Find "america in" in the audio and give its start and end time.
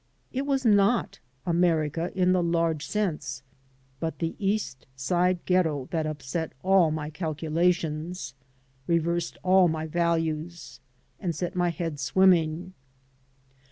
1.45-2.31